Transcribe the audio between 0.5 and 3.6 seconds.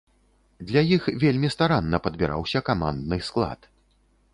Для іх вельмі старанна падбіраўся камандны склад.